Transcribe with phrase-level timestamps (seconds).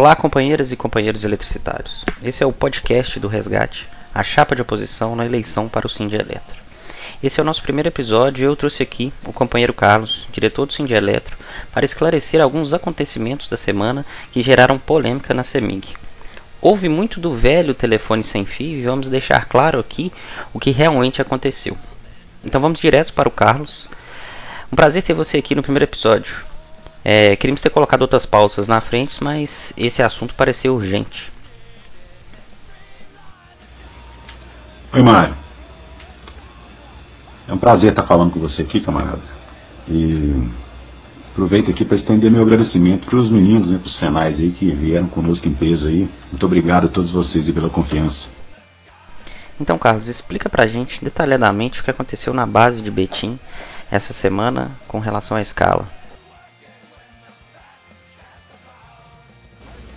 [0.00, 2.04] Olá, companheiras e companheiros eletricitários.
[2.22, 6.14] Esse é o podcast do Resgate, a chapa de oposição na eleição para o Cindy
[6.14, 6.56] Eletro.
[7.20, 10.72] Esse é o nosso primeiro episódio e eu trouxe aqui o companheiro Carlos, diretor do
[10.72, 11.36] Cindy Eletro,
[11.74, 15.96] para esclarecer alguns acontecimentos da semana que geraram polêmica na CEMIG.
[16.60, 20.12] Houve muito do velho telefone sem fio e vamos deixar claro aqui
[20.54, 21.76] o que realmente aconteceu.
[22.44, 23.88] Então vamos direto para o Carlos.
[24.72, 26.36] Um prazer ter você aqui no primeiro episódio.
[27.04, 31.32] É, queríamos ter colocado outras pautas na frente, mas esse assunto pareceu urgente.
[34.92, 35.36] Oi, Mário.
[37.46, 39.22] É um prazer estar falando com você aqui, camarada.
[39.86, 40.48] E
[41.30, 44.70] aproveito aqui para estender meu agradecimento para os meninos, né, para os Senais aí que
[44.70, 46.08] vieram conosco em peso aí.
[46.30, 48.28] Muito obrigado a todos vocês aí pela confiança.
[49.60, 53.38] Então, Carlos, explica pra gente detalhadamente o que aconteceu na base de Betim
[53.90, 55.88] essa semana com relação à escala.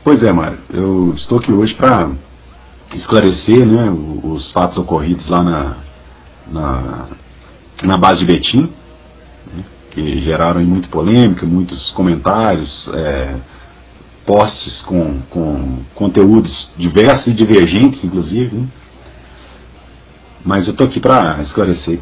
[0.04, 0.58] Pois é, Mário.
[0.74, 2.10] Eu estou aqui hoje para
[2.96, 3.88] esclarecer né,
[4.24, 5.78] os fatos ocorridos lá na,
[6.48, 7.06] na,
[7.84, 8.62] na base de Betim,
[9.46, 13.36] né, que geraram muita polêmica, muitos comentários, é,
[14.26, 18.56] posts com, com conteúdos diversos e divergentes, inclusive.
[18.56, 18.68] Né.
[20.44, 22.00] Mas eu estou aqui para esclarecer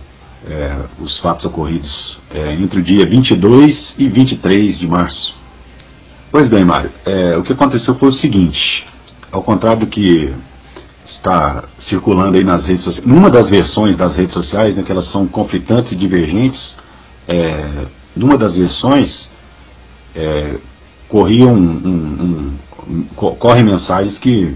[0.47, 5.38] é, os fatos ocorridos é, entre o dia 22 e 23 de março.
[6.31, 8.85] Pois bem, Mário, é, o que aconteceu foi o seguinte,
[9.31, 10.31] ao contrário do que
[11.07, 15.11] está circulando aí nas redes sociais, numa das versões das redes sociais, né, que elas
[15.11, 16.75] são conflitantes e divergentes,
[17.27, 19.27] é, numa das versões
[20.15, 20.57] é,
[21.07, 24.55] corriam um, um, um, correm mensagens que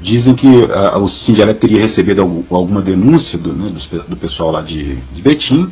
[0.00, 4.62] dizem que a, o Sindicato teria recebido alguma denúncia do, né, do, do, pessoal lá
[4.62, 5.70] de, de Betim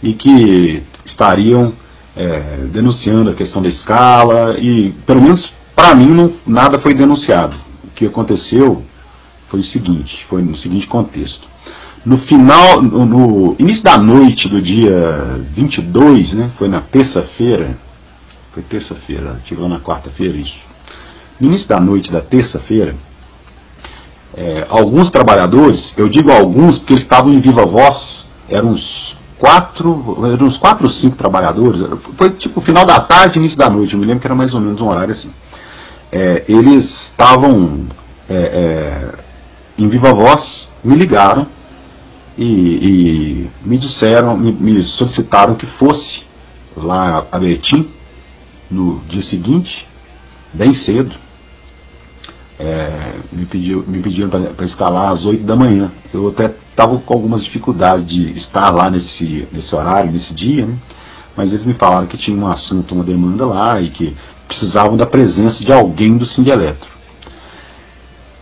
[0.00, 1.72] e que estariam
[2.16, 7.56] é, denunciando a questão da escala e, pelo menos para mim, não, nada foi denunciado.
[7.84, 8.84] O que aconteceu
[9.48, 11.48] foi o seguinte, foi no seguinte contexto.
[12.04, 17.78] No final, no, no início da noite do dia 22, né, foi na terça-feira,
[18.52, 20.58] foi terça-feira, chegou na quarta-feira isso.
[21.38, 22.94] No início da noite da terça-feira,
[24.34, 29.09] é, alguns trabalhadores, eu digo alguns porque eles estavam em viva voz, eram uns
[29.40, 29.90] quatro,
[30.44, 31.80] uns quatro ou cinco trabalhadores,
[32.18, 34.60] foi tipo final da tarde, início da noite, eu me lembro que era mais ou
[34.60, 35.32] menos um horário assim.
[36.12, 37.86] É, eles estavam
[38.28, 39.14] é, é,
[39.78, 41.46] em viva voz, me ligaram
[42.36, 46.22] e, e me disseram, me, me, solicitaram que fosse
[46.76, 47.88] lá a Betim
[48.70, 49.86] no dia seguinte,
[50.52, 51.14] bem cedo,
[52.60, 55.90] é, me, pediu, me pediram para escalar às 8 da manhã.
[56.12, 60.76] Eu até estava com algumas dificuldades de estar lá nesse, nesse horário, nesse dia, né?
[61.34, 64.14] mas eles me falaram que tinha um assunto, uma demanda lá e que
[64.46, 66.90] precisavam da presença de alguém do Sindeletro.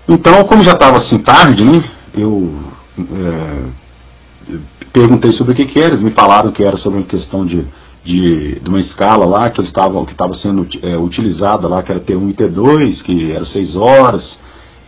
[0.08, 1.84] Então, como já estava assim tarde, né,
[2.16, 2.52] eu
[2.98, 4.58] é,
[4.92, 7.64] perguntei sobre o que, que era, eles me falaram que era sobre uma questão de
[8.08, 12.00] de, de uma escala lá que estava que estava sendo é, utilizada lá, que era
[12.00, 14.38] T1 e T2, que eram seis horas,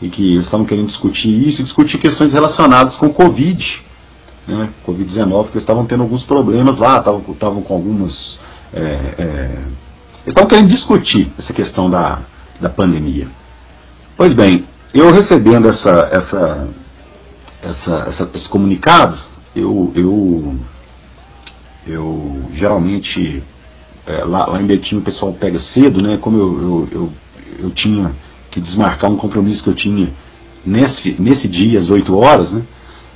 [0.00, 3.82] e que eles estavam querendo discutir isso discutir questões relacionadas com o Covid,
[4.48, 8.38] né, Covid-19, que eles estavam tendo alguns problemas lá, estavam, estavam com algumas.
[8.72, 9.64] É, é,
[10.22, 12.20] eles estavam querendo discutir essa questão da,
[12.58, 13.28] da pandemia.
[14.16, 14.64] Pois bem,
[14.94, 16.68] eu recebendo essa, essa,
[17.62, 19.18] essa, essa esse comunicado,
[19.54, 20.54] eu, eu
[21.90, 23.42] eu geralmente
[24.06, 26.18] é, lá, lá, em Betim o pessoal pega cedo, né?
[26.20, 27.12] Como eu, eu, eu,
[27.64, 28.12] eu, tinha
[28.50, 30.08] que desmarcar um compromisso que eu tinha
[30.64, 32.62] nesse, nesse dia, às 8 horas, né?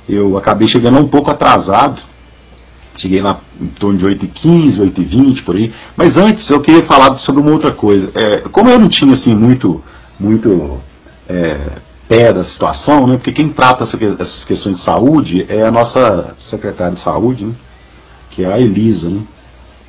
[0.07, 2.01] Eu acabei chegando um pouco atrasado.
[2.97, 5.73] Cheguei lá em torno de 8h15, 8h20, por aí.
[5.97, 8.09] Mas antes eu queria falar sobre uma outra coisa.
[8.15, 9.83] É, como eu não tinha assim muito,
[10.17, 10.79] muito
[11.27, 13.17] é, pé da situação, né?
[13.17, 17.53] Porque quem trata essa, essas questões de saúde é a nossa secretária de saúde, né?
[18.35, 19.21] Que é a Elisa, né?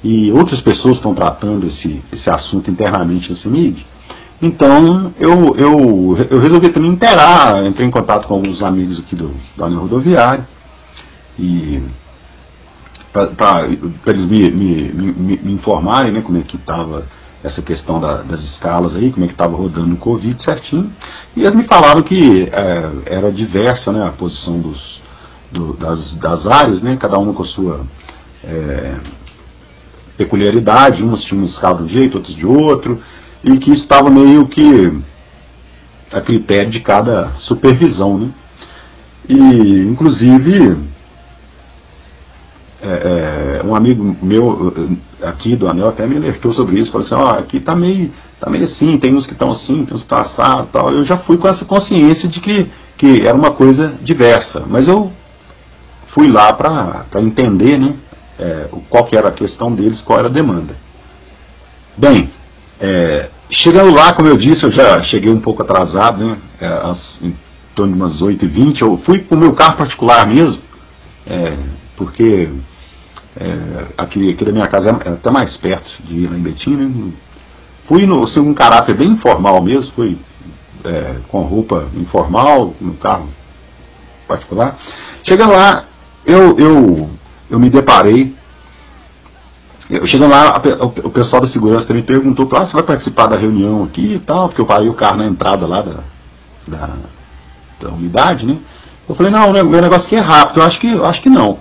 [0.04, 3.84] e outras pessoas estão tratando esse, esse assunto internamente na CEMIG.
[4.40, 9.34] Então eu, eu, eu resolvi também interar, entrei em contato com alguns amigos aqui do,
[9.56, 10.46] da União Rodoviária
[11.38, 11.82] e
[13.12, 13.66] para
[14.06, 17.04] eles me, me, me, me, informarem né, como é que estava
[17.42, 20.92] essa questão da, das escalas aí, como é que estava rodando o Covid certinho.
[21.34, 25.00] E eles me falaram que é, era diversa né, a posição dos,
[25.50, 27.80] do, das, das áreas, né, cada uma com a sua
[28.46, 28.94] é,
[30.16, 33.00] peculiaridade, uns tinham escala de um jeito, outros de outro,
[33.44, 34.92] e que estava meio que
[36.12, 38.18] a critério de cada supervisão.
[38.18, 38.30] Né?
[39.28, 39.34] E,
[39.88, 40.78] inclusive,
[42.82, 44.72] é, é, um amigo meu
[45.22, 48.10] aqui do Anel até me alertou sobre isso, falou assim, ó, oh, aqui tá meio,
[48.38, 50.90] tá meio assim, tem uns que estão assim, tem uns que estão assado tal.
[50.92, 55.10] Eu já fui com essa consciência de que, que era uma coisa diversa, mas eu
[56.08, 57.94] fui lá para entender né,
[58.38, 60.74] é, qual era a questão deles, qual era a demanda.
[61.96, 62.30] Bem,
[62.80, 67.20] é, chegando lá, como eu disse, eu já cheguei um pouco atrasado, né, é, às,
[67.22, 67.34] em
[67.74, 70.60] torno de umas 8h20, eu fui com o meu carro particular mesmo,
[71.26, 71.56] é,
[71.96, 72.48] porque
[73.38, 76.70] é, aqui, aqui da minha casa é até mais perto de ir lá em Betim,
[76.70, 77.12] né?
[77.86, 80.18] Fui no assim, um caráter bem informal mesmo, fui
[80.84, 83.28] é, com roupa informal, no carro
[84.26, 84.76] particular.
[85.22, 85.84] Chegando lá,
[86.24, 87.10] eu, eu,
[87.50, 88.34] eu me deparei.
[89.88, 90.60] Eu, chegando lá,
[91.04, 94.48] o, pessoal da segurança também perguntou: ah, você vai participar da reunião aqui e tal?
[94.48, 96.00] Porque eu parei o carro na entrada lá da,
[96.66, 96.96] da,
[97.80, 98.58] da unidade, né?
[99.08, 101.58] Eu falei: não, meu negócio aqui é rápido, eu acho que, eu acho que não.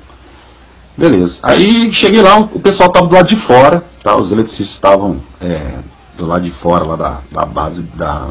[0.97, 1.39] Beleza.
[1.43, 4.15] Aí cheguei lá, o pessoal estava do lado de fora, tá?
[4.15, 5.79] os eletricistas estavam é,
[6.17, 8.29] do lado de fora lá da, da base da,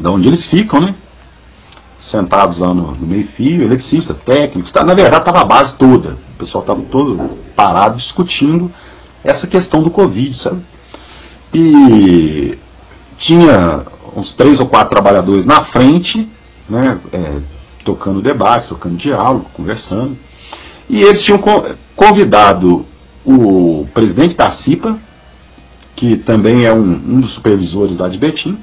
[0.00, 0.94] da onde eles ficam, né?
[2.10, 4.84] Sentados lá no, no meio-fio, eletricista, técnicos, tá?
[4.84, 6.16] na verdade estava a base toda.
[6.34, 8.70] O pessoal estava todo parado discutindo
[9.24, 10.62] essa questão do Covid, sabe?
[11.52, 12.58] E
[13.18, 13.82] tinha
[14.14, 16.28] uns três ou quatro trabalhadores na frente,
[16.68, 16.98] né?
[17.12, 17.38] É,
[17.84, 20.16] tocando debate, tocando diálogo, conversando.
[20.88, 21.42] E eles tinham
[21.94, 22.84] convidado
[23.24, 24.98] o presidente da CIPA,
[25.94, 28.58] que também é um, um dos supervisores lá de Betim,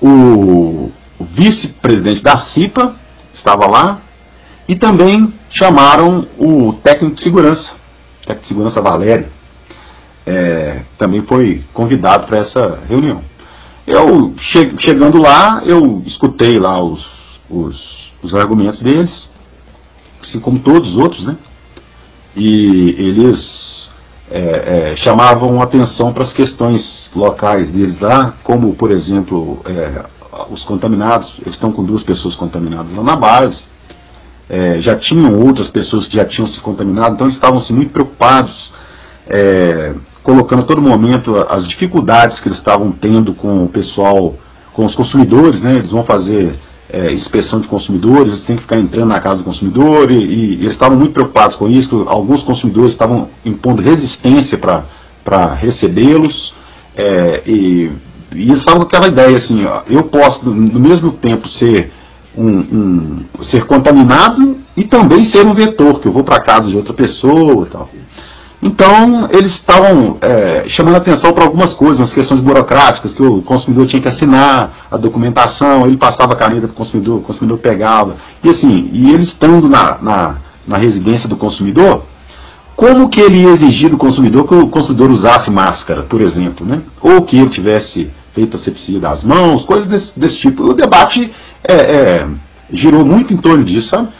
[0.00, 0.92] o, o
[1.32, 2.94] vice-presidente da CIPA
[3.34, 4.00] estava lá,
[4.68, 7.74] e também chamaram o técnico de segurança,
[8.26, 9.26] técnico de segurança Valério,
[10.26, 13.22] é, também foi convidado para essa reunião.
[13.86, 17.02] Eu, che chegando lá, eu escutei lá os,
[17.48, 19.30] os, os argumentos deles,
[20.22, 21.36] assim como todos os outros, né?
[22.36, 23.88] E eles
[24.30, 30.04] é, é, chamavam atenção para as questões locais deles lá, como, por exemplo, é,
[30.50, 33.62] os contaminados, eles estão com duas pessoas contaminadas lá na base,
[34.48, 37.92] é, já tinham outras pessoas que já tinham se contaminado, então eles estavam assim, muito
[37.92, 38.70] preocupados,
[39.26, 44.34] é, colocando a todo momento as dificuldades que eles estavam tendo com o pessoal,
[44.72, 45.76] com os consumidores, né?
[45.76, 46.54] Eles vão fazer
[46.90, 50.54] é, inspeção de consumidores, eles têm que ficar entrando na casa do consumidor e, e,
[50.54, 56.54] eles estavam muito preocupados com isso, alguns consumidores estavam impondo resistência para recebê-los
[56.96, 57.90] é, e,
[58.32, 61.92] e, eles estavam com aquela ideia assim, ó, eu posso no mesmo tempo ser
[62.36, 66.76] um, um, ser contaminado e também ser um vetor, que eu vou para casa de
[66.76, 67.88] outra pessoa e tal.
[68.60, 73.86] Então, eles estavam é, chamando atenção para algumas coisas, as questões burocráticas, que o consumidor
[73.86, 78.16] tinha que assinar a documentação, ele passava a caneta para o consumidor, o consumidor pegava.
[78.42, 80.36] E assim, e ele estando na, na,
[80.66, 82.02] na residência do consumidor,
[82.78, 86.80] como que ele ia exigir do consumidor que o consumidor usasse máscara, por exemplo, né?
[87.00, 90.62] ou que ele tivesse feito a sepsia das mãos, coisas desse, desse tipo.
[90.62, 91.28] O debate
[91.64, 92.28] é, é,
[92.72, 94.10] girou muito em torno disso, sabe?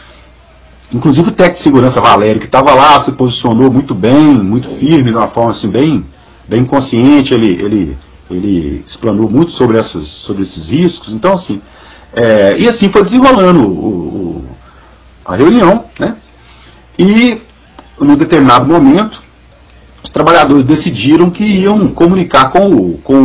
[0.91, 5.09] Inclusive o técnico de segurança Valério, que estava lá, se posicionou muito bem, muito firme,
[5.09, 6.03] de uma forma assim, bem,
[6.45, 7.97] bem consciente, ele, ele,
[8.29, 11.13] ele explanou muito sobre, essas, sobre esses riscos.
[11.13, 11.61] Então, assim,
[12.13, 14.45] é, e assim foi desenrolando o, o,
[15.23, 16.17] a reunião, né?
[16.97, 17.47] E,
[17.99, 19.21] num determinado momento,
[20.03, 23.23] os trabalhadores decidiram que iam comunicar com o, com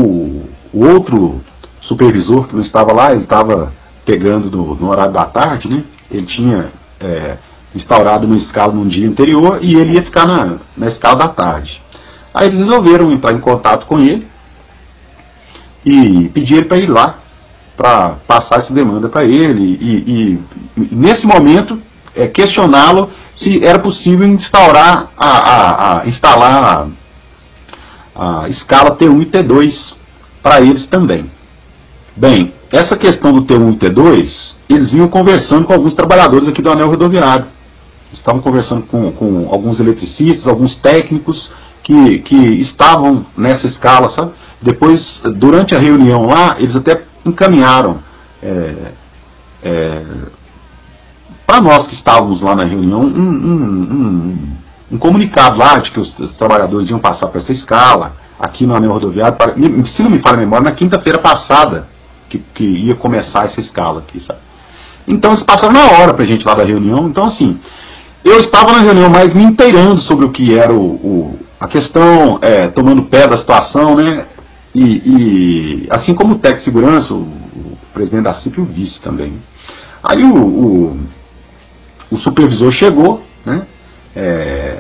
[0.73, 1.41] o, outro
[1.81, 3.73] supervisor que não estava lá, ele estava
[4.05, 5.85] pegando no, no, horário da tarde, né?
[6.11, 7.37] Ele tinha é,
[7.75, 11.81] instaurado uma escala num dia anterior e ele ia ficar na, na escala da tarde.
[12.33, 14.27] Aí eles resolveram entrar em contato com ele
[15.85, 17.19] e pedir ele para ir lá
[17.77, 20.39] para passar essa demanda para ele e,
[20.77, 21.79] e, nesse momento
[22.15, 26.89] é, questioná-lo se era possível instaurar a, a, a instalar
[28.15, 29.95] a, a, escala T1 e T2
[30.43, 31.31] para eles também.
[32.17, 36.71] Bem, essa questão do T1 e T2, eles vinham conversando com alguns trabalhadores aqui do
[36.71, 37.47] anel rodoviário
[38.15, 41.51] estavam conversando com, com alguns eletricistas, alguns técnicos
[41.83, 44.33] que, que estavam nessa escala, sabe?
[44.63, 48.01] Depois, durante a reunião lá, eles até encaminharam
[48.43, 48.93] é,
[49.63, 50.03] é,
[51.47, 54.49] para nós que estávamos lá na reunião um, um, um,
[54.93, 58.75] um, comunicado lá de que os, os trabalhadores iam passar para essa escala aqui no
[58.75, 59.37] anel rodoviário.
[59.37, 61.87] Para, se não me falha a memória, na quinta-feira passada
[62.29, 64.41] que, que ia começar essa escala aqui, sabe?
[65.07, 67.07] Então eles passaram na hora para a gente lá da reunião.
[67.09, 67.59] Então, assim,
[68.25, 72.39] eu estava na reunião mais me inteirando sobre o que era o, o a questão,
[72.43, 74.27] é, tomando pé da situação, né?
[74.75, 78.65] E, e, assim como o técnico de segurança, o, o presidente da CIP e o
[78.65, 79.35] vice também.
[80.03, 81.01] Aí o, o,
[82.15, 83.67] o supervisor chegou, né?
[84.15, 84.79] É,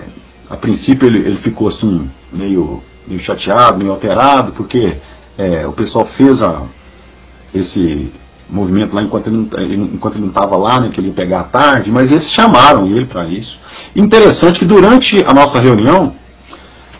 [0.48, 4.96] a princípio ele, ele ficou assim, meio, meio chateado, meio alterado, porque
[5.36, 6.62] é, o pessoal fez a,
[7.52, 8.12] esse
[8.48, 11.44] movimento lá enquanto ele, enquanto ele não estava lá, né, que ele ia pegar à
[11.44, 13.58] tarde, mas eles chamaram ele para isso.
[13.96, 16.12] Interessante que durante a nossa reunião,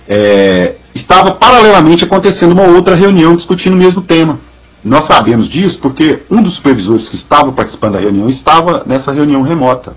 [0.09, 4.39] é, estava paralelamente acontecendo uma outra reunião discutindo o mesmo tema.
[4.85, 9.43] Nós sabemos disso porque um dos supervisores que estava participando da reunião estava nessa reunião
[9.43, 9.97] remota.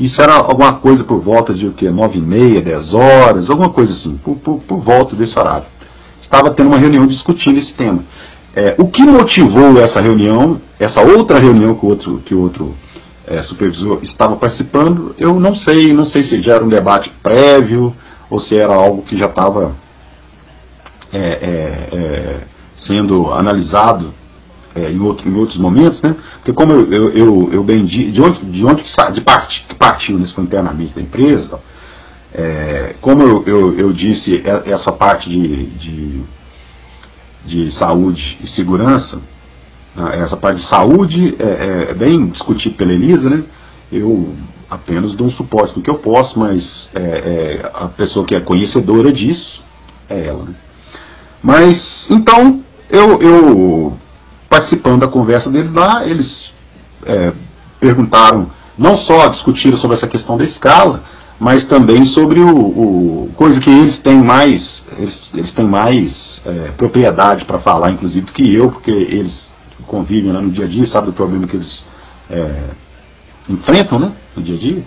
[0.00, 1.90] Isso era alguma coisa por volta de o quê?
[1.90, 5.66] 9 e meia, 10 horas, alguma coisa assim, por, por, por volta desse horário.
[6.20, 8.04] Estava tendo uma reunião discutindo esse tema.
[8.54, 12.74] É, o que motivou essa reunião, essa outra reunião que o outro, que outro
[13.26, 17.94] é, supervisor estava participando, eu não sei, não sei se já era um debate prévio
[18.28, 19.74] ou se era algo que já estava
[21.12, 22.40] é, é, é,
[22.76, 24.12] sendo analisado
[24.74, 26.16] é, em, outro, em, outros momentos, né?
[26.36, 29.74] Porque como eu, eu, eu, eu de, de onde, de onde que, de part, que
[29.74, 31.58] partiu nesse internamente da empresa,
[32.34, 36.22] é, como eu, eu, eu, disse, essa parte de, de,
[37.44, 39.20] de saúde e segurança,
[39.94, 43.44] né, essa parte de saúde é, é, bem discutido pela Elisa, né?
[43.90, 44.34] Eu
[44.70, 48.40] apenas dou um suporte do que eu posso, mas é, é, a pessoa que é
[48.40, 49.62] conhecedora disso
[50.08, 50.44] é ela.
[50.44, 50.54] Né?
[51.42, 53.98] Mas, então, eu, eu
[54.52, 56.52] participando da conversa deles lá, eles
[57.06, 57.32] é,
[57.80, 61.02] perguntaram, não só discutiram sobre essa questão da escala,
[61.40, 66.70] mas também sobre o, o coisa que eles têm mais, eles, eles têm mais é,
[66.76, 69.50] propriedade para falar, inclusive, do que eu, porque eles
[69.86, 71.82] convivem lá no dia a dia, sabem do problema que eles
[72.30, 72.64] é,
[73.48, 74.82] enfrentam né, no dia a dia.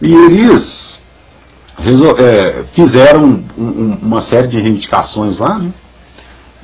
[0.00, 0.98] E eles
[2.18, 5.70] é, fizeram um, um, uma série de reivindicações lá, né,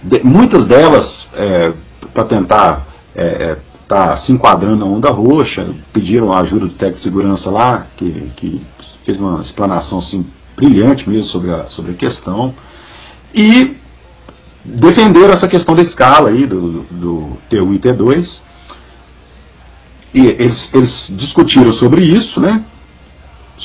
[0.02, 1.72] de, muitas delas é,
[2.18, 3.56] para tentar estar é, é,
[3.86, 8.30] tá se enquadrando na onda roxa, pediram a ajuda do técnico de segurança lá, que,
[8.36, 8.60] que
[9.04, 12.52] fez uma explanação assim, brilhante mesmo sobre a, sobre a questão,
[13.32, 13.76] e
[14.64, 18.40] defenderam essa questão da escala aí do, do T1 e T2,
[20.14, 22.64] e eles, eles discutiram sobre isso, né?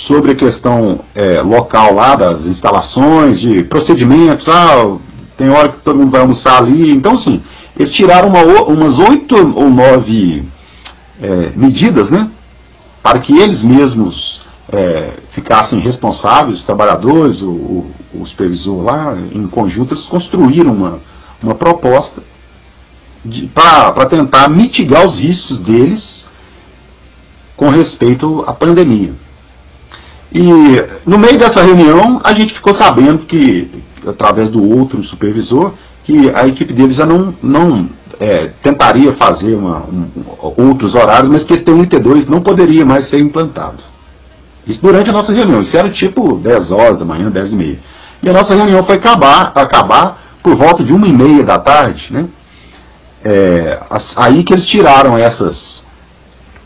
[0.08, 4.98] sobre a questão é, local lá das instalações, de procedimentos, ah,
[5.38, 7.42] tem hora que todo mundo vai almoçar ali, então sim,
[7.78, 10.44] eles tiraram uma, umas oito ou nove
[11.22, 12.30] é, medidas, né,
[13.02, 19.48] para que eles mesmos é, ficassem responsáveis, os trabalhadores, o, o, o, supervisor lá, em
[19.48, 21.00] conjunto, eles construíram uma,
[21.42, 22.22] uma proposta
[23.54, 26.26] para tentar mitigar os riscos deles
[27.56, 29.14] com respeito à pandemia.
[30.32, 30.42] E
[31.06, 33.70] no meio dessa reunião, a gente ficou sabendo que,
[34.08, 39.80] através do outro supervisor, que a equipe deles já não, não é, tentaria fazer uma,
[39.80, 40.08] um,
[40.58, 43.82] outros horários, mas que esse T1 e T2 não poderia mais ser implantado.
[44.68, 45.62] Isso durante a nossa reunião.
[45.62, 47.80] Isso era tipo 10 horas da manhã, 10 e meia.
[48.22, 52.12] E a nossa reunião foi acabar, acabar por volta de uma e meia da tarde,
[52.12, 52.28] né?
[53.26, 53.80] É,
[54.18, 55.82] aí que eles tiraram essas,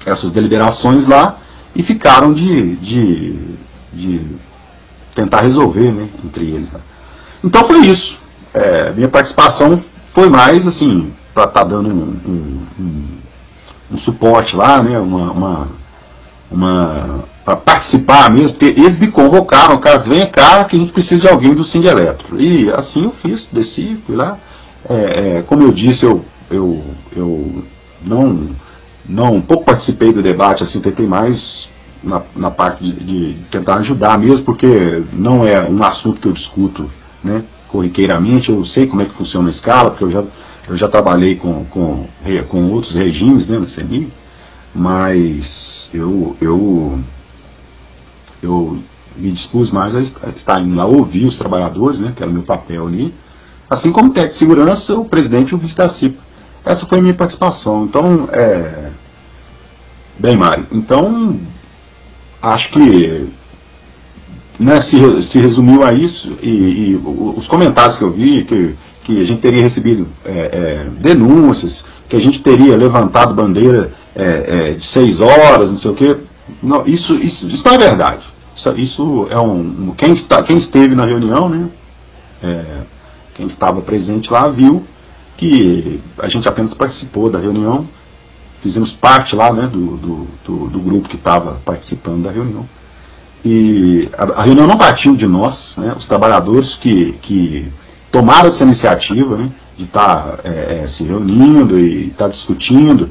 [0.06, 1.38] essas deliberações lá
[1.76, 3.34] e ficaram de, de,
[3.94, 4.22] de
[5.14, 6.72] tentar resolver né, entre eles.
[7.44, 8.18] Então foi isso
[8.58, 9.82] é, minha participação
[10.14, 13.08] foi mais assim, para estar tá dando um, um, um,
[13.92, 15.68] um, suporte lá, né, uma, uma,
[16.50, 21.22] uma para participar mesmo, porque eles me convocaram, caso venha cá, que a gente precisa
[21.22, 22.42] de alguém do Cindy Eletro.
[22.42, 24.38] E assim eu fiz, desci, fui lá.
[24.90, 24.96] É,
[25.38, 26.84] é, como eu disse, eu, eu,
[27.16, 27.64] eu
[28.02, 28.50] não,
[29.08, 31.70] não pouco participei do debate, assim, tentei mais
[32.04, 36.34] na, na parte de, de tentar ajudar mesmo, porque não é um assunto que eu
[36.34, 36.90] discuto,
[37.24, 37.44] né?
[37.68, 40.24] Corriqueiramente, eu sei como é que funciona a escala, porque eu já,
[40.68, 42.08] eu já trabalhei com, com,
[42.50, 44.12] com outros regimes né, na CNI,
[44.74, 47.00] mas eu, eu,
[48.42, 48.80] eu
[49.16, 52.44] me dispus mais a estar indo lá ouvir os trabalhadores, né, que era o meu
[52.44, 53.14] papel ali,
[53.70, 55.86] assim como técnico de segurança, o presidente o vice-da
[56.66, 57.86] Essa foi a minha participação.
[57.86, 58.92] Então, é...
[60.18, 61.40] bem, Mário, então
[62.42, 63.28] acho que
[64.60, 67.02] né, se, se resumiu a isso e, e,
[67.36, 72.16] os comentários que eu vi, que, que a gente teria recebido é, é, denúncias, que
[72.16, 76.18] a gente teria levantado bandeira é, é de seis horas, não sei o quê.
[76.64, 78.24] Não, isso, isso, isso não é verdade.
[78.56, 79.94] Isso, isso é um.
[79.96, 81.70] Quem, está, quem esteve na reunião, né,
[82.42, 82.64] é,
[83.36, 84.84] quem estava presente lá, viu
[85.38, 87.86] que a gente apenas participou da reunião,
[88.62, 92.68] fizemos parte lá né, do, do, do, do grupo que estava participando da reunião.
[94.18, 97.72] A, a reunião não partiu de nós, né, os trabalhadores que, que
[98.12, 103.10] tomaram essa iniciativa né, de estar tá, é, é, se reunindo e estar tá discutindo.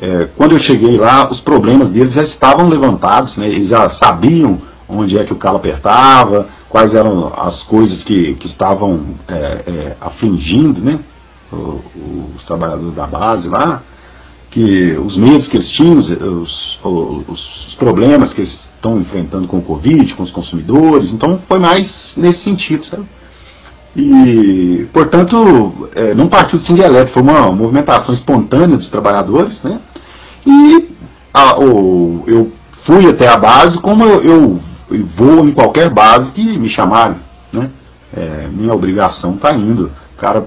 [0.00, 4.60] É, quando eu cheguei lá, os problemas deles já estavam levantados, né, eles já sabiam
[4.88, 9.96] onde é que o calo apertava, quais eram as coisas que, que estavam é, é,
[10.00, 10.98] afligindo né,
[11.52, 13.82] os, trabalhadores da base lá,
[14.50, 19.58] que os medos que eles tinham, os, os, os, problemas que eles estão enfrentando com
[19.58, 21.12] o Covid, com os consumidores.
[21.12, 23.04] Então foi mais nesse sentido, sabe?
[23.96, 29.80] E, portanto, é, não partiu do Sing Elétrico, foi uma movimentação espontânea dos trabalhadores, né?
[30.46, 30.88] E
[31.34, 32.52] a, o, eu
[32.86, 37.18] fui até a base como eu, eu, eu, vou em qualquer base que me chamarem,
[37.52, 37.70] né?
[38.16, 39.90] É, minha obrigação está indo.
[40.16, 40.46] O cara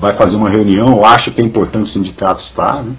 [0.00, 2.92] vai fazer uma reunião, acha que é importante o sindicato estar, né?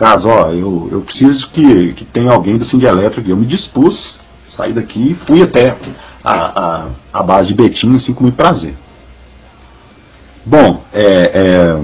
[0.00, 4.16] Caso, ó, eu, eu preciso que, que tenha alguém do Sing Elétrico, eu me dispus,
[4.50, 5.76] saí daqui e fui até
[6.24, 8.74] a, a, a base de Betim, assim, com muito prazer.
[10.46, 11.80] Bom, é, é,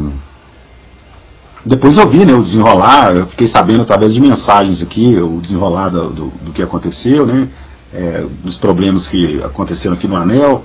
[1.63, 5.91] depois eu vi né, o desenrolar, eu fiquei sabendo através de mensagens aqui, o desenrolar
[5.91, 7.47] do, do, do que aconteceu, né,
[7.93, 10.65] é, dos problemas que aconteceram aqui no Anel.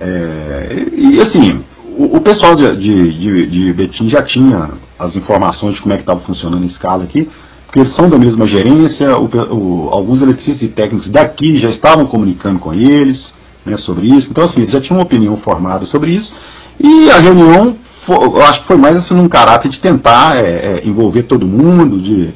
[0.00, 1.62] É, e assim,
[1.96, 5.96] o, o pessoal de, de, de, de, Betim já tinha as informações de como é
[5.96, 7.28] que estava funcionando a escala aqui,
[7.66, 12.06] porque eles são da mesma gerência, o, o, alguns eletricistas e técnicos daqui já estavam
[12.06, 13.32] comunicando com eles
[13.64, 16.32] né, sobre isso, então assim, eles já tinham uma opinião formada sobre isso,
[16.78, 17.76] e a reunião,
[18.08, 22.00] eu acho que foi mais assim num caráter de tentar é, é, envolver todo mundo,
[22.00, 22.30] de,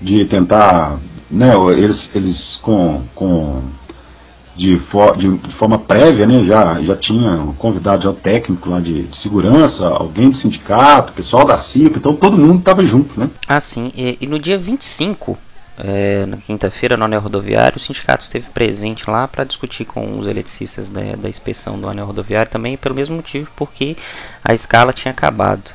[0.00, 0.98] de tentar,
[1.30, 3.62] né, eles, eles com, com
[4.60, 8.78] de, for, de, de, forma prévia, né, já, já tinha convidado já o técnico lá
[8.78, 13.30] de, de, segurança, alguém do sindicato, pessoal da CIP, então todo mundo estava junto, né?
[13.48, 13.90] Ah, sim.
[13.96, 15.38] E, e no dia 25
[15.78, 20.26] é, na quinta-feira, no anel rodoviário, o sindicato esteve presente lá para discutir com os
[20.26, 23.96] eletricistas da, da, inspeção do anel rodoviário também, pelo mesmo motivo, porque
[24.44, 25.70] a escala tinha acabado.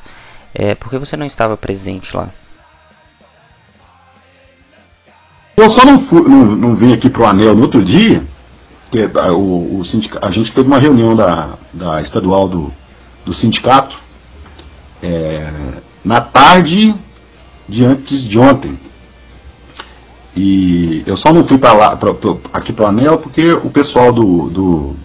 [0.54, 2.30] É, por que você não estava presente lá?
[5.58, 8.24] Eu só não, fui, não, não vim aqui para o anel no outro dia,
[8.92, 9.84] que a, o, o
[10.22, 12.72] a gente teve uma reunião da, da estadual do,
[13.26, 13.96] do sindicato
[15.02, 15.50] é,
[16.04, 16.96] na tarde
[17.68, 18.80] de antes de ontem.
[20.36, 23.70] E eu só não fui para lá, pra, pra, aqui para o Anel, porque o
[23.70, 24.96] pessoal do, do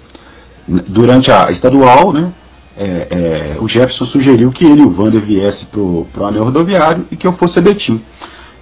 [0.89, 2.33] durante a estadual, né,
[2.77, 7.07] é, é, o Jefferson sugeriu que ele e o Wander viesse para o Anel Rodoviário
[7.11, 8.01] e que eu fosse a Betim.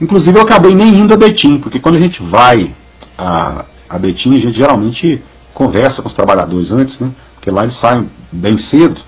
[0.00, 2.70] Inclusive eu acabei nem indo a Betim, porque quando a gente vai
[3.16, 5.22] a, a Betim, a gente geralmente
[5.54, 9.00] conversa com os trabalhadores antes, né, porque lá eles saem bem cedo.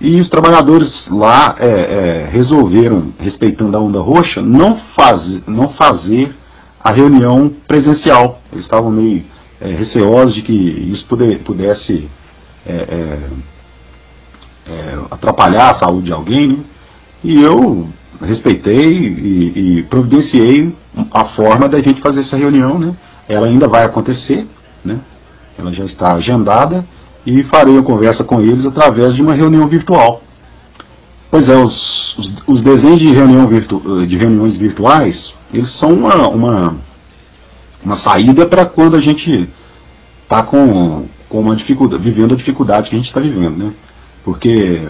[0.00, 6.34] E os trabalhadores lá é, é resolveram, respeitando a onda roxa, não, faz, não fazer
[6.82, 8.40] a reunião presencial.
[8.50, 9.24] Eles estavam meio
[9.60, 12.08] é, receosos de que isso puder, pudesse
[12.66, 13.28] é, é,
[14.72, 16.48] é, atrapalhar a saúde de alguém.
[16.48, 16.58] Né?
[17.22, 17.86] E eu
[18.22, 20.74] respeitei e, e, providenciei
[21.12, 22.78] a forma da gente fazer essa reunião.
[22.78, 22.94] Né?
[23.32, 24.46] Ela ainda vai acontecer,
[24.84, 24.98] né?
[25.58, 26.84] ela já está agendada
[27.24, 30.22] e farei a conversa com eles através de uma reunião virtual.
[31.30, 36.28] Pois é, os, os, os desenhos de, reunião virtu, de reuniões virtuais eles são uma,
[36.28, 36.76] uma,
[37.84, 39.48] uma saída para quando a gente
[40.22, 43.72] está com, com uma dificuldade, vivendo a dificuldade que a gente está vivendo, né?
[44.24, 44.88] Porque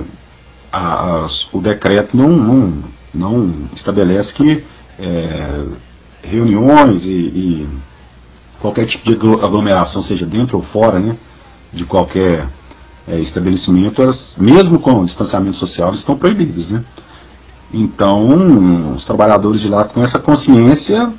[0.72, 4.62] a, o decreto não, não, não estabelece que
[4.98, 5.64] é,
[6.22, 7.68] reuniões e, e,
[8.61, 11.16] qualquer tipo de aglomeração, seja dentro ou fora, né,
[11.73, 12.46] de qualquer
[13.09, 16.85] é, estabelecimento, elas, mesmo com distanciamento social, estão proibidas, né?
[17.73, 21.12] Então, os trabalhadores de lá, com essa consciência,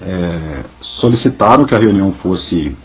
[0.00, 2.76] é, solicitaram que a reunião fosse,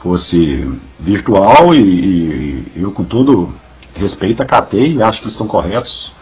[0.00, 3.52] fosse virtual e, e, eu, com todo
[3.94, 6.12] respeito, acatei e acho que estão corretos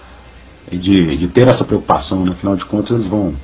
[0.70, 2.24] de, de ter essa preocupação.
[2.24, 2.32] Né?
[2.32, 3.34] Afinal de contas, eles vão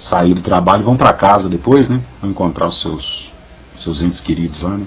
[0.00, 2.02] sair do trabalho vão para casa depois, né?
[2.20, 3.32] vão encontrar os seus,
[3.82, 4.76] seus entes queridos lá.
[4.76, 4.86] Né?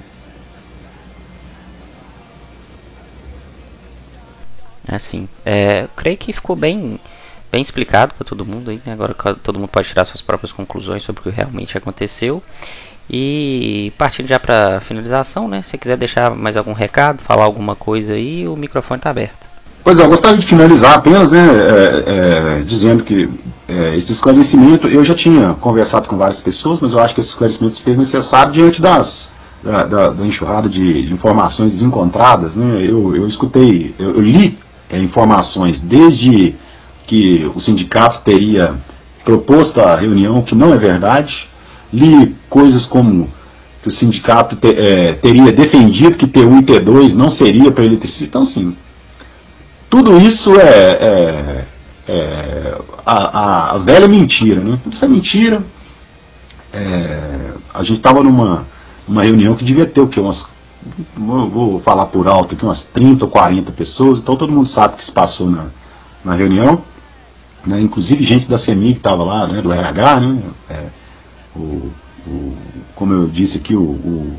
[4.87, 6.99] Assim, é, creio que ficou bem
[7.51, 8.93] bem explicado para todo mundo aí, né?
[8.93, 12.41] Agora todo mundo pode tirar suas próprias conclusões sobre o que realmente aconteceu.
[13.09, 15.61] E partindo já para finalização, né?
[15.61, 19.50] Se quiser deixar mais algum recado, falar alguma coisa aí, o microfone está aberto.
[19.83, 23.27] Pois é, eu gostaria de finalizar apenas, né, é, é, dizendo que
[23.67, 27.31] é, esse esclarecimento, eu já tinha conversado com várias pessoas, mas eu acho que esse
[27.31, 29.31] esclarecimento se fez necessário diante das,
[29.63, 32.53] da, da, da enxurrada de, de, informações desencontradas.
[32.55, 32.85] Né?
[32.87, 34.57] Eu, eu escutei, eu, eu li
[34.89, 36.53] é, informações desde
[37.07, 38.75] que o sindicato teria
[39.23, 41.47] proposto a reunião, que não é verdade.
[41.91, 43.29] Li coisas como
[43.81, 48.25] que o sindicato te, é, teria defendido que T1 e T2 não seria para eletricista.
[48.25, 48.75] Então, sim,
[49.91, 51.65] tudo isso é, é,
[52.07, 54.61] é a, a, velha mentira.
[54.61, 54.79] Né?
[54.81, 55.61] Tudo isso é mentira.
[56.71, 58.65] É, a gente estava numa,
[59.05, 60.17] uma reunião que devia ter o que?
[60.17, 60.49] Umas.
[61.15, 64.97] Vou falar por alto aqui, umas 30 ou 40 pessoas, então todo mundo sabe o
[64.97, 65.65] que se passou na,
[66.23, 66.83] na reunião.
[67.63, 70.85] Né, inclusive gente da CEMI que estava lá, né, do RH, né, é,
[71.55, 71.91] o,
[72.25, 72.57] o,
[72.95, 74.35] como eu disse aqui, o, o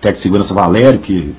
[0.00, 1.34] de segurança Valério, que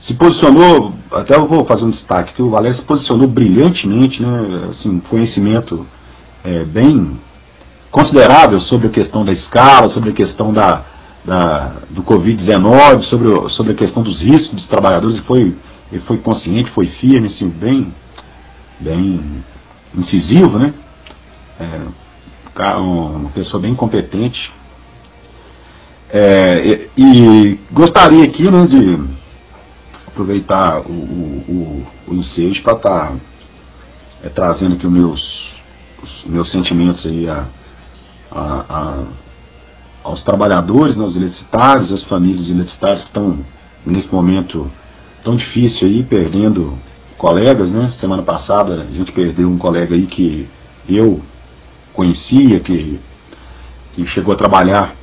[0.00, 4.68] se posicionou, até eu vou fazer um destaque, que o Valério se posicionou brilhantemente, né,
[4.70, 5.86] assim, conhecimento
[6.44, 7.18] é, bem
[7.90, 10.84] considerável sobre a questão da escala, sobre a questão da,
[11.24, 15.56] da do Covid-19, sobre, sobre a questão dos riscos dos trabalhadores, ele foi,
[15.92, 17.92] ele foi consciente, foi firme, assim, bem,
[18.78, 19.42] bem
[19.96, 20.74] incisivo, né?
[21.60, 24.50] É, uma pessoa bem competente.
[26.10, 29.17] É, e, e, gostaria aqui né, de
[30.18, 33.16] aproveitar o, o, o, o ensejo para estar tá,
[34.24, 35.54] é, trazendo aqui os meus,
[36.02, 37.46] os meus sentimentos aí a,
[38.30, 39.04] a, a,
[40.02, 43.38] aos trabalhadores, né, aos eletricitários, às famílias eletricitárias que estão
[43.86, 44.68] nesse momento
[45.22, 46.76] tão difícil aí, perdendo
[47.16, 47.90] colegas, né?
[48.00, 50.48] Semana passada a gente perdeu um colega aí que
[50.88, 51.20] eu
[51.92, 52.98] conhecia, que,
[53.94, 54.94] que chegou a trabalhar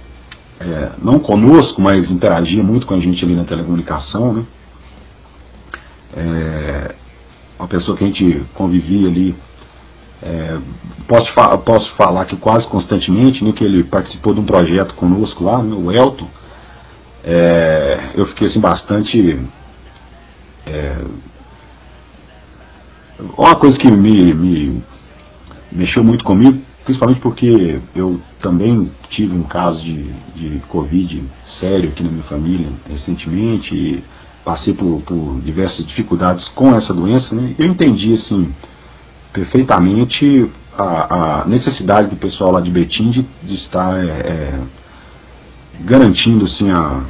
[0.60, 4.46] é, não conosco, mas interagia muito com a gente ali na telecomunicação, né?
[6.16, 6.96] É,
[7.58, 9.36] uma pessoa que a gente convivia ali,
[10.22, 10.58] é,
[11.08, 15.44] posso, fa posso falar que quase constantemente, né, que ele participou de um projeto conosco
[15.44, 16.28] lá, o Elton.
[17.24, 19.40] É, eu fiquei assim bastante
[20.66, 20.98] é,
[23.38, 24.84] uma coisa que me, me
[25.72, 30.04] mexeu muito comigo, principalmente porque eu também tive um caso de,
[30.36, 31.24] de Covid
[31.60, 34.04] sério aqui na minha família recentemente e
[34.46, 37.56] passei por, por diversas dificuldades com essa doença, né?
[37.58, 38.54] Eu entendi assim
[39.34, 44.60] perfeitamente a, a necessidade do pessoal lá de Betim de, de estar é, é
[45.82, 47.04] garantindo assim a,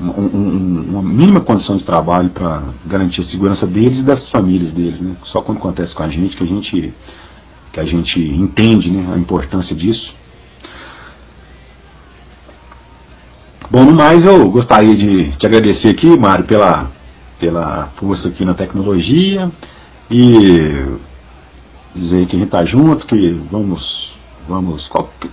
[0.00, 5.00] um, uma mínima condição de trabalho para garantir a segurança deles e das famílias deles.
[5.00, 5.16] Né?
[5.24, 6.94] Só quando acontece com a gente que a gente,
[7.72, 10.14] que a gente entende né, a importância disso.
[13.72, 16.90] Bom, no mais eu gostaria de te agradecer aqui, Mário, pela,
[17.40, 19.50] pela força aqui na tecnologia
[20.10, 20.84] e
[21.94, 24.12] dizer que a gente está junto, que vamos,
[24.46, 24.86] vamos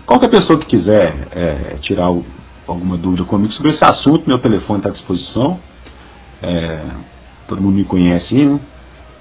[0.06, 2.26] qualquer pessoa que quiser é, tirar o,
[2.66, 5.60] alguma dúvida comigo sobre esse assunto, meu telefone está à disposição.
[6.42, 6.80] É,
[7.46, 8.58] todo mundo me conhece aí, né?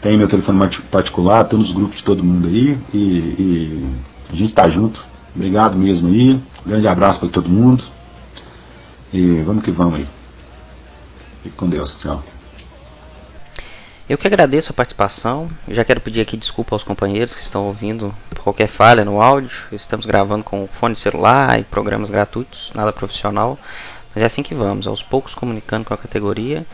[0.00, 0.60] Tem meu telefone
[0.92, 3.86] particular, estou nos grupos de todo mundo aí e, e
[4.32, 5.04] a gente está junto.
[5.34, 6.38] Obrigado mesmo aí.
[6.64, 7.97] grande abraço para todo mundo.
[9.12, 10.08] E vamos que vamos aí.
[11.42, 11.96] Fique com Deus.
[11.98, 12.22] Tchau.
[14.08, 15.50] Eu que agradeço a participação.
[15.68, 19.66] Já quero pedir aqui desculpa aos companheiros que estão ouvindo qualquer falha no áudio.
[19.72, 23.58] Estamos gravando com fone celular e programas gratuitos, nada profissional.
[24.14, 26.64] Mas é assim que vamos, aos poucos comunicando com a categoria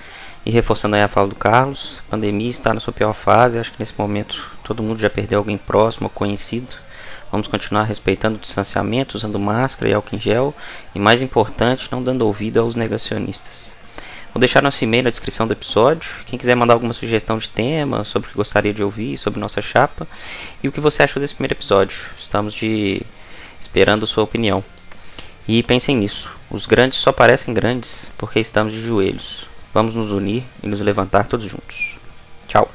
[0.46, 2.00] e reforçando aí a fala do Carlos.
[2.06, 3.58] A pandemia está na sua pior fase.
[3.58, 6.76] Acho que nesse momento todo mundo já perdeu alguém próximo ou conhecido.
[7.34, 10.54] Vamos continuar respeitando o distanciamento, usando máscara e álcool em gel.
[10.94, 13.72] E mais importante, não dando ouvido aos negacionistas.
[14.32, 16.08] Vou deixar nosso e-mail na descrição do episódio.
[16.26, 19.60] Quem quiser mandar alguma sugestão de tema, sobre o que gostaria de ouvir, sobre nossa
[19.60, 20.06] chapa
[20.62, 22.06] e o que você achou desse primeiro episódio.
[22.16, 23.02] Estamos de
[23.60, 24.62] esperando sua opinião.
[25.48, 29.44] E pensem nisso: os grandes só parecem grandes porque estamos de joelhos.
[29.72, 31.96] Vamos nos unir e nos levantar todos juntos.
[32.46, 32.70] Tchau.